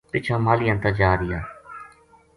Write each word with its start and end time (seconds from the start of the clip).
پِچھاں 0.11 0.39
ماہلیاں 0.45 0.77
تا 0.83 0.89
جارہیا 0.97 1.39